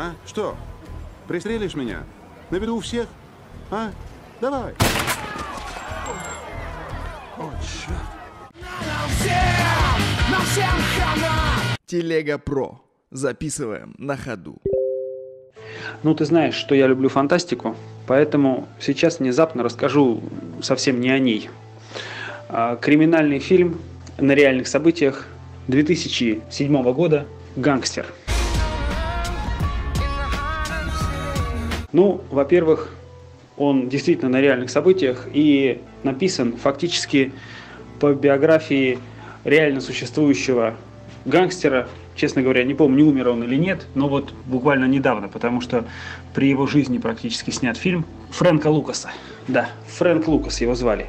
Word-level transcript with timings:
А? 0.00 0.14
Что? 0.24 0.56
Пристрелишь 1.28 1.74
меня? 1.74 2.04
На 2.48 2.56
виду 2.56 2.76
у 2.76 2.80
всех? 2.80 3.06
А? 3.70 3.90
Давай. 4.40 4.72
О, 7.36 7.50
черт. 7.60 7.98
Телега 11.84 12.38
Про. 12.38 12.80
Записываем 13.10 13.94
на 13.98 14.16
ходу. 14.16 14.56
Ну, 16.02 16.14
ты 16.14 16.24
знаешь, 16.24 16.54
что 16.54 16.74
я 16.74 16.86
люблю 16.86 17.10
фантастику, 17.10 17.76
поэтому 18.06 18.68
сейчас 18.80 19.18
внезапно 19.18 19.62
расскажу 19.62 20.22
совсем 20.62 20.98
не 20.98 21.10
о 21.10 21.18
ней. 21.18 21.50
А, 22.48 22.76
Криминальный 22.76 23.38
фильм 23.38 23.78
на 24.16 24.32
реальных 24.32 24.66
событиях 24.66 25.26
2007 25.68 26.92
года 26.94 27.26
«Гангстер». 27.56 28.06
Ну, 31.92 32.20
во-первых, 32.30 32.94
он 33.56 33.88
действительно 33.88 34.30
на 34.30 34.40
реальных 34.40 34.70
событиях 34.70 35.28
и 35.32 35.80
написан 36.02 36.56
фактически 36.56 37.32
по 37.98 38.14
биографии 38.14 38.98
реально 39.44 39.80
существующего 39.80 40.74
гангстера. 41.24 41.88
Честно 42.16 42.42
говоря, 42.42 42.64
не 42.64 42.74
помню, 42.74 43.06
умер 43.06 43.28
он 43.28 43.44
или 43.44 43.56
нет, 43.56 43.86
но 43.94 44.08
вот 44.08 44.32
буквально 44.46 44.84
недавно, 44.84 45.28
потому 45.28 45.60
что 45.60 45.84
при 46.34 46.48
его 46.48 46.66
жизни 46.66 46.98
практически 46.98 47.50
снят 47.50 47.76
фильм 47.76 48.04
Фрэнка 48.30 48.68
Лукаса. 48.68 49.10
Да, 49.48 49.68
Фрэнк 49.88 50.26
Лукас 50.28 50.60
его 50.60 50.74
звали. 50.74 51.06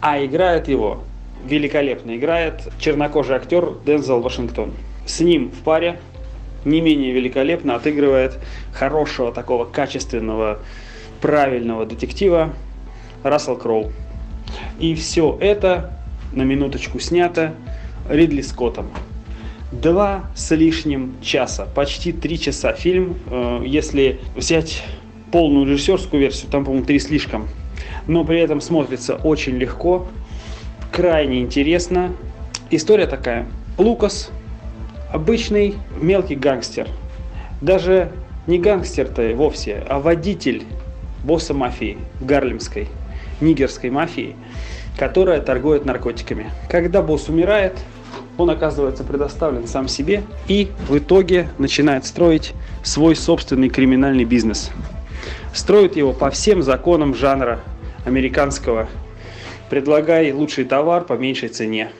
А 0.00 0.24
играет 0.24 0.68
его, 0.68 1.02
великолепно 1.44 2.16
играет, 2.16 2.68
чернокожий 2.78 3.36
актер 3.36 3.74
Дензел 3.84 4.20
Вашингтон. 4.20 4.72
С 5.06 5.20
ним 5.20 5.50
в 5.50 5.62
паре 5.62 6.00
не 6.64 6.80
менее 6.80 7.12
великолепно 7.12 7.74
отыгрывает 7.74 8.38
хорошего 8.72 9.32
такого 9.32 9.64
качественного, 9.64 10.58
правильного 11.20 11.86
детектива 11.86 12.52
Рассел 13.22 13.56
Кроу. 13.56 13.92
И 14.78 14.94
все 14.94 15.36
это 15.40 15.92
на 16.32 16.42
минуточку 16.42 16.98
снято 16.98 17.54
Ридли 18.08 18.40
Скоттом. 18.42 18.90
Два 19.72 20.30
с 20.34 20.54
лишним 20.54 21.14
часа, 21.22 21.66
почти 21.74 22.12
три 22.12 22.40
часа 22.40 22.72
фильм. 22.72 23.16
Э, 23.30 23.62
Если 23.64 24.18
взять 24.34 24.82
полную 25.30 25.66
режиссерскую 25.66 26.20
версию, 26.20 26.50
там, 26.50 26.64
по-моему, 26.64 26.84
три 26.84 26.98
слишком. 26.98 27.48
Но 28.08 28.24
при 28.24 28.40
этом 28.40 28.60
смотрится 28.60 29.14
очень 29.14 29.56
легко, 29.56 30.08
крайне 30.90 31.40
интересно. 31.40 32.12
История 32.70 33.06
такая. 33.06 33.46
Лукас 33.78 34.30
обычный 35.12 35.76
мелкий 36.00 36.36
гангстер. 36.36 36.88
Даже 37.60 38.12
не 38.46 38.58
гангстер-то 38.58 39.34
вовсе, 39.34 39.84
а 39.88 39.98
водитель 39.98 40.64
босса 41.24 41.54
мафии 41.54 41.98
гарлемской, 42.20 42.88
нигерской 43.40 43.90
мафии, 43.90 44.36
которая 44.96 45.40
торгует 45.40 45.84
наркотиками. 45.84 46.50
Когда 46.68 47.02
босс 47.02 47.28
умирает, 47.28 47.78
он 48.38 48.48
оказывается 48.50 49.04
предоставлен 49.04 49.66
сам 49.66 49.88
себе 49.88 50.22
и 50.48 50.70
в 50.88 50.96
итоге 50.96 51.48
начинает 51.58 52.06
строить 52.06 52.54
свой 52.82 53.14
собственный 53.14 53.68
криминальный 53.68 54.24
бизнес. 54.24 54.70
Строит 55.52 55.96
его 55.96 56.12
по 56.12 56.30
всем 56.30 56.62
законам 56.62 57.14
жанра 57.14 57.60
американского. 58.06 58.88
Предлагай 59.68 60.32
лучший 60.32 60.64
товар 60.64 61.04
по 61.04 61.14
меньшей 61.14 61.48
цене. 61.50 61.90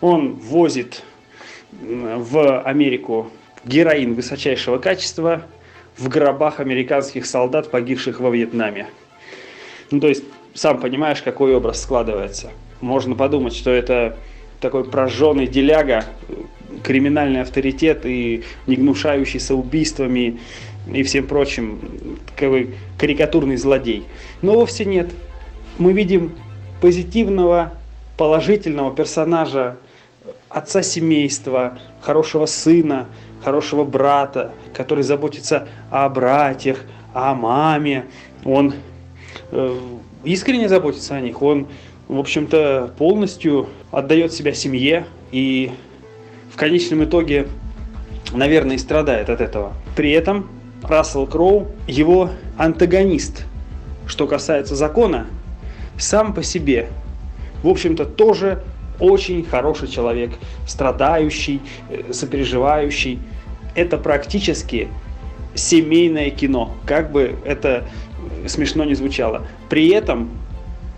Он 0.00 0.34
возит 0.34 1.02
в 1.72 2.60
Америку 2.62 3.30
героин 3.64 4.14
высочайшего 4.14 4.78
качества 4.78 5.42
в 5.96 6.08
гробах 6.08 6.60
американских 6.60 7.26
солдат, 7.26 7.70
погибших 7.70 8.20
во 8.20 8.30
Вьетнаме. 8.30 8.86
Ну, 9.90 10.00
то 10.00 10.08
есть, 10.08 10.24
сам 10.54 10.80
понимаешь, 10.80 11.22
какой 11.22 11.54
образ 11.54 11.82
складывается. 11.82 12.50
Можно 12.80 13.14
подумать, 13.14 13.54
что 13.54 13.70
это 13.70 14.16
такой 14.60 14.84
прожженный 14.84 15.46
деляга, 15.46 16.04
криминальный 16.82 17.42
авторитет 17.42 18.04
и 18.04 18.44
не 18.66 18.76
гнушающийся 18.76 19.54
убийствами 19.54 20.40
и 20.92 21.02
всем 21.02 21.26
прочим 21.26 22.18
такой 22.34 22.74
карикатурный 22.98 23.56
злодей. 23.56 24.04
Но 24.42 24.54
вовсе 24.54 24.84
нет. 24.84 25.10
Мы 25.78 25.92
видим 25.92 26.32
позитивного, 26.80 27.72
положительного 28.16 28.94
персонажа, 28.94 29.76
отца 30.48 30.82
семейства, 30.82 31.78
хорошего 32.00 32.46
сына, 32.46 33.06
хорошего 33.44 33.84
брата, 33.84 34.52
который 34.74 35.04
заботится 35.04 35.68
о 35.90 36.08
братьях, 36.08 36.80
о 37.12 37.34
маме. 37.34 38.06
Он 38.44 38.74
э, 39.50 39.78
искренне 40.24 40.68
заботится 40.68 41.14
о 41.16 41.20
них. 41.20 41.42
Он, 41.42 41.66
в 42.08 42.18
общем-то, 42.18 42.94
полностью 42.98 43.68
отдает 43.90 44.32
себя 44.32 44.52
семье 44.52 45.06
и 45.32 45.72
в 46.52 46.56
конечном 46.56 47.04
итоге, 47.04 47.48
наверное, 48.32 48.76
и 48.76 48.78
страдает 48.78 49.28
от 49.28 49.40
этого. 49.40 49.74
При 49.94 50.10
этом 50.12 50.48
Рассел 50.82 51.26
Кроу, 51.26 51.68
его 51.86 52.30
антагонист, 52.56 53.44
что 54.06 54.26
касается 54.26 54.76
закона, 54.76 55.26
сам 55.98 56.34
по 56.34 56.42
себе, 56.42 56.88
в 57.62 57.68
общем-то, 57.68 58.04
тоже 58.04 58.62
очень 59.00 59.44
хороший 59.44 59.88
человек, 59.88 60.32
страдающий, 60.66 61.60
э, 61.90 62.12
сопереживающий. 62.12 63.18
Это 63.74 63.98
практически 63.98 64.88
семейное 65.54 66.30
кино, 66.30 66.72
как 66.86 67.12
бы 67.12 67.36
это 67.44 67.84
смешно 68.46 68.84
не 68.84 68.94
звучало. 68.94 69.46
При 69.68 69.88
этом 69.88 70.30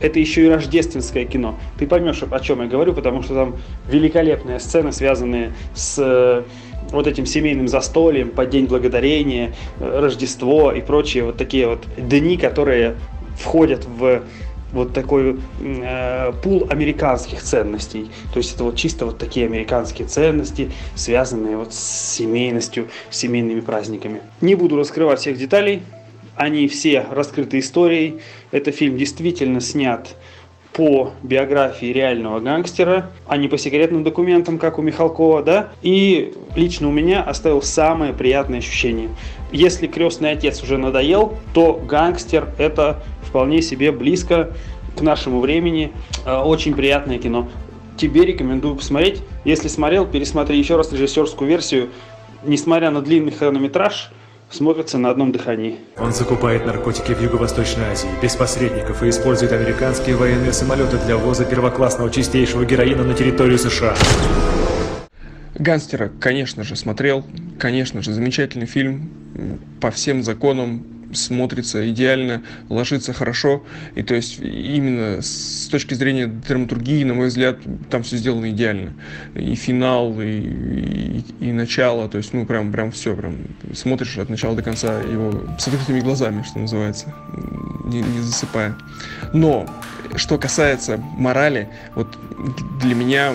это 0.00 0.20
еще 0.20 0.46
и 0.46 0.48
рождественское 0.48 1.24
кино. 1.24 1.58
Ты 1.78 1.86
поймешь, 1.86 2.22
о 2.22 2.40
чем 2.40 2.62
я 2.62 2.68
говорю, 2.68 2.92
потому 2.92 3.22
что 3.22 3.34
там 3.34 3.56
великолепные 3.88 4.60
сцены, 4.60 4.92
связанные 4.92 5.52
с 5.74 5.96
э, 5.98 6.42
вот 6.90 7.06
этим 7.06 7.26
семейным 7.26 7.68
застольем, 7.68 8.30
под 8.30 8.50
День 8.50 8.66
Благодарения, 8.66 9.54
э, 9.80 10.00
Рождество 10.00 10.72
и 10.72 10.80
прочие 10.80 11.24
вот 11.24 11.36
такие 11.36 11.66
вот 11.66 11.84
дни, 11.96 12.36
которые 12.36 12.94
входят 13.36 13.86
в 13.86 14.22
вот 14.72 14.92
такой 14.92 15.38
э, 15.60 16.32
пул 16.42 16.66
американских 16.70 17.42
ценностей. 17.42 18.10
То 18.32 18.38
есть 18.38 18.54
это 18.54 18.64
вот 18.64 18.76
чисто 18.76 19.06
вот 19.06 19.18
такие 19.18 19.46
американские 19.46 20.06
ценности, 20.08 20.70
связанные 20.94 21.56
вот 21.56 21.72
с 21.72 22.14
семейностью, 22.16 22.88
с 23.10 23.16
семейными 23.16 23.60
праздниками. 23.60 24.20
Не 24.40 24.54
буду 24.54 24.76
раскрывать 24.76 25.20
всех 25.20 25.38
деталей, 25.38 25.82
они 26.36 26.68
все 26.68 27.04
раскрыты 27.10 27.58
историей. 27.58 28.20
Это 28.52 28.70
фильм 28.70 28.96
действительно 28.96 29.60
снят 29.60 30.14
по 30.72 31.12
биографии 31.24 31.86
реального 31.86 32.38
гангстера, 32.38 33.10
а 33.26 33.36
не 33.36 33.48
по 33.48 33.58
секретным 33.58 34.04
документам, 34.04 34.58
как 34.58 34.78
у 34.78 34.82
Михалкова, 34.82 35.42
да, 35.42 35.70
и 35.82 36.32
лично 36.54 36.86
у 36.86 36.92
меня 36.92 37.20
оставил 37.20 37.62
самое 37.62 38.12
приятное 38.12 38.60
ощущение. 38.60 39.08
Если 39.50 39.88
крестный 39.88 40.30
отец 40.30 40.62
уже 40.62 40.78
надоел, 40.78 41.36
то 41.52 41.72
гангстер 41.72 42.50
это 42.58 43.02
вполне 43.28 43.62
себе 43.62 43.92
близко 43.92 44.52
к 44.96 45.00
нашему 45.00 45.40
времени, 45.40 45.92
Э, 46.28 46.42
очень 46.42 46.74
приятное 46.74 47.18
кино. 47.18 47.48
Тебе 47.96 48.26
рекомендую 48.26 48.76
посмотреть. 48.76 49.22
Если 49.46 49.68
смотрел, 49.68 50.06
пересмотри 50.06 50.58
еще 50.58 50.76
раз 50.76 50.92
режиссерскую 50.92 51.48
версию. 51.48 51.88
Несмотря 52.44 52.90
на 52.90 53.00
длинный 53.00 53.32
хронометраж, 53.32 54.12
смотрится 54.50 54.98
на 54.98 55.08
одном 55.10 55.32
дыхании. 55.32 55.76
Он 55.98 56.12
закупает 56.12 56.66
наркотики 56.66 57.12
в 57.12 57.22
Юго-Восточной 57.22 57.84
Азии 57.92 58.08
без 58.22 58.36
посредников 58.36 59.02
и 59.02 59.08
использует 59.08 59.52
американские 59.52 60.16
военные 60.16 60.52
самолеты 60.52 60.98
для 60.98 61.16
ввоза 61.16 61.46
первоклассного 61.46 62.10
чистейшего 62.10 62.64
героина 62.64 63.04
на 63.04 63.14
территорию 63.14 63.58
США. 63.58 63.94
Гангстера, 65.58 66.12
конечно 66.20 66.62
же, 66.62 66.76
смотрел. 66.76 67.24
Конечно 67.58 68.02
же, 68.02 68.12
замечательный 68.12 68.66
фильм. 68.66 69.10
По 69.80 69.90
всем 69.90 70.22
законам 70.22 70.84
смотрится 71.12 71.88
идеально, 71.90 72.42
ложится 72.68 73.12
хорошо. 73.12 73.62
И 73.94 74.02
то 74.02 74.14
есть 74.14 74.40
именно 74.40 75.22
с 75.22 75.68
точки 75.70 75.94
зрения 75.94 76.26
драматургии, 76.26 77.04
на 77.04 77.14
мой 77.14 77.28
взгляд, 77.28 77.58
там 77.90 78.02
все 78.02 78.16
сделано 78.16 78.50
идеально. 78.50 78.92
И 79.34 79.54
финал, 79.54 80.20
и, 80.20 80.26
и, 80.26 81.24
и 81.40 81.52
начало. 81.52 82.08
То 82.08 82.18
есть, 82.18 82.32
ну, 82.32 82.46
прям, 82.46 82.72
прям 82.72 82.90
все. 82.92 83.14
Прям 83.14 83.36
смотришь 83.74 84.18
от 84.18 84.28
начала 84.28 84.54
до 84.54 84.62
конца 84.62 85.00
его 85.00 85.32
с 85.58 85.66
открытыми 85.68 86.00
глазами, 86.00 86.42
что 86.42 86.58
называется, 86.58 87.14
не, 87.84 88.00
не 88.00 88.20
засыпая. 88.20 88.76
Но 89.32 89.66
что 90.16 90.38
касается 90.38 90.98
морали, 91.16 91.68
вот 91.94 92.16
для 92.80 92.94
меня, 92.94 93.34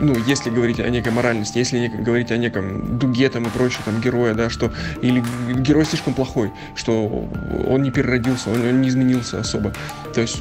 ну, 0.00 0.16
если 0.26 0.50
говорить 0.50 0.80
о 0.80 0.88
некой 0.88 1.12
моральности, 1.12 1.58
если 1.58 1.78
не- 1.78 1.88
говорить 1.88 2.30
о 2.32 2.36
неком 2.36 2.98
дуге 2.98 3.28
там 3.28 3.44
и 3.46 3.50
прочее, 3.50 3.82
там, 3.84 4.00
героя, 4.00 4.34
да, 4.34 4.50
что 4.50 4.72
или 5.02 5.22
герой 5.58 5.84
слишком 5.84 6.14
плохой, 6.14 6.50
что 6.74 7.28
он 7.68 7.82
не 7.82 7.90
переродился, 7.90 8.50
он, 8.50 8.66
он 8.66 8.80
не 8.80 8.88
изменился 8.88 9.40
особо. 9.40 9.72
То 10.14 10.20
есть 10.22 10.40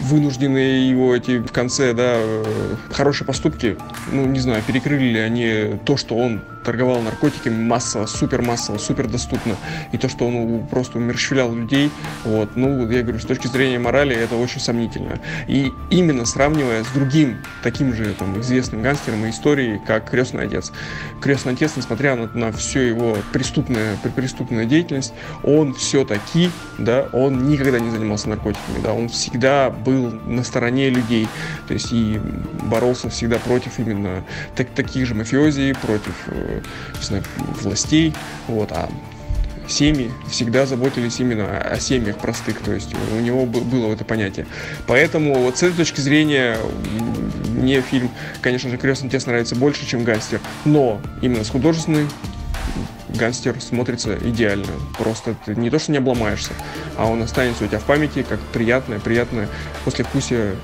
вынужденные 0.00 0.88
его 0.88 1.14
эти 1.14 1.38
в 1.38 1.52
конце, 1.52 1.92
да, 1.92 2.14
э, 2.16 2.44
хорошие 2.92 3.26
поступки, 3.26 3.76
ну, 4.12 4.24
не 4.26 4.38
знаю, 4.38 4.62
перекрыли 4.66 5.04
ли 5.04 5.18
они 5.18 5.78
то, 5.84 5.96
что 5.96 6.16
он 6.16 6.40
торговал 6.64 7.00
наркотиками 7.00 7.62
массово, 7.62 8.06
супер 8.06 8.42
массово, 8.42 8.78
супер 8.78 9.08
доступно. 9.08 9.56
И 9.92 9.98
то, 9.98 10.08
что 10.08 10.26
он 10.26 10.66
просто 10.66 10.98
умерщвлял 10.98 11.54
людей, 11.54 11.90
вот, 12.24 12.56
ну, 12.56 12.88
я 12.90 13.02
говорю, 13.02 13.18
с 13.18 13.24
точки 13.24 13.46
зрения 13.46 13.78
морали, 13.78 14.14
это 14.14 14.36
очень 14.36 14.60
сомнительно. 14.60 15.20
И 15.48 15.72
именно 15.90 16.24
сравнивая 16.24 16.84
с 16.84 16.88
другим 16.88 17.38
таким 17.62 17.94
же 17.94 18.12
там, 18.14 18.40
известным 18.40 18.82
гангстером 18.82 19.26
и 19.26 19.30
историей, 19.30 19.80
как 19.86 20.10
Крестный 20.10 20.44
Отец. 20.44 20.72
Крестный 21.20 21.52
Отец, 21.52 21.72
несмотря 21.76 22.16
на, 22.16 22.26
на 22.34 22.52
всю 22.52 22.80
его 22.80 23.16
преступную, 23.32 23.96
преступную 24.16 24.66
деятельность, 24.66 25.12
он 25.42 25.74
все-таки, 25.74 26.50
да, 26.78 27.08
он 27.12 27.48
никогда 27.48 27.78
не 27.78 27.90
занимался 27.90 28.28
наркотиками, 28.28 28.82
да, 28.82 28.92
он 28.92 29.08
всегда 29.08 29.70
был 29.70 30.10
на 30.26 30.42
стороне 30.42 30.90
людей, 30.90 31.28
то 31.68 31.74
есть 31.74 31.92
и 31.92 32.20
боролся 32.64 33.08
всегда 33.10 33.38
против 33.38 33.78
именно 33.78 34.24
так, 34.56 34.68
таких 34.70 35.06
же 35.06 35.14
мафиози, 35.14 35.74
против, 35.80 36.14
э, 36.26 36.49
не 36.50 37.02
знаю, 37.02 37.24
властей, 37.62 38.14
вот, 38.48 38.72
а 38.72 38.88
семьи 39.68 40.10
всегда 40.28 40.66
заботились 40.66 41.20
именно 41.20 41.58
о 41.58 41.78
семьях 41.78 42.18
простых, 42.18 42.60
то 42.60 42.72
есть 42.72 42.94
у 43.16 43.20
него 43.20 43.46
было 43.46 43.92
это 43.92 44.04
понятие. 44.04 44.46
Поэтому 44.86 45.34
вот 45.34 45.58
с 45.58 45.62
этой 45.62 45.76
точки 45.76 46.00
зрения 46.00 46.56
мне 47.48 47.80
фильм, 47.80 48.10
конечно 48.42 48.70
же, 48.70 48.76
«Крестный 48.76 49.08
отец» 49.08 49.26
нравится 49.26 49.54
больше, 49.54 49.86
чем 49.86 50.04
«Гангстер», 50.04 50.40
но 50.64 51.00
именно 51.22 51.44
с 51.44 51.50
художественной 51.50 52.06
гангстер 53.08 53.60
смотрится 53.60 54.16
идеально. 54.16 54.66
Просто 54.98 55.34
ты 55.44 55.54
не 55.54 55.70
то, 55.70 55.78
что 55.78 55.92
не 55.92 55.98
обломаешься, 55.98 56.52
а 56.96 57.06
он 57.06 57.22
останется 57.22 57.64
у 57.64 57.66
тебя 57.66 57.78
в 57.78 57.84
памяти 57.84 58.24
как 58.28 58.40
приятное, 58.52 58.98
приятное 58.98 59.48
послевкусие 59.84 60.56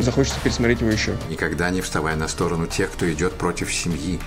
захочется 0.00 0.38
пересмотреть 0.42 0.80
его 0.80 0.90
еще. 0.90 1.16
Никогда 1.28 1.70
не 1.70 1.80
вставай 1.80 2.16
на 2.16 2.28
сторону 2.28 2.66
тех, 2.66 2.90
кто 2.92 3.10
идет 3.10 3.34
против 3.34 3.72
семьи. 3.72 4.20